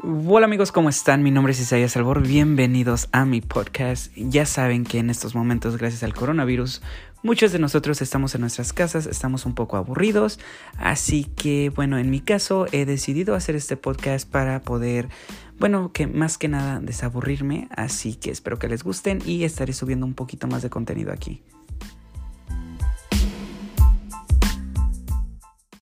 [0.00, 1.24] Hola amigos, ¿cómo están?
[1.24, 4.14] Mi nombre es Isaías Albor, bienvenidos a mi podcast.
[4.14, 6.82] Ya saben que en estos momentos, gracias al coronavirus,
[7.24, 10.38] muchos de nosotros estamos en nuestras casas, estamos un poco aburridos,
[10.76, 15.08] así que bueno, en mi caso he decidido hacer este podcast para poder,
[15.58, 20.06] bueno, que más que nada desaburrirme, así que espero que les gusten y estaré subiendo
[20.06, 21.42] un poquito más de contenido aquí.